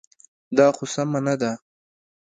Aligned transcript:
دا 0.57 0.67
خو 0.75 0.83
سمه 0.93 1.19
نه 1.27 1.35
ده. 1.41 1.51